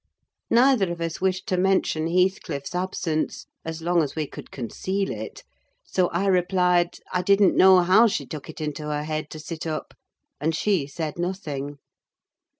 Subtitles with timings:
[0.49, 5.43] Neither of us wished to mention Heathcliff's absence, as long as we could conceal it;
[5.85, 9.67] so I replied, I didn't know how she took it into her head to sit
[9.67, 9.93] up;
[10.39, 11.77] and she said nothing.